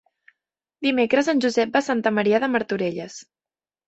Dimecres 0.85 1.29
en 1.33 1.43
Josep 1.45 1.75
va 1.75 1.81
a 1.85 1.87
Santa 1.87 2.13
Maria 2.21 2.39
de 2.45 2.49
Martorelles. 2.55 3.19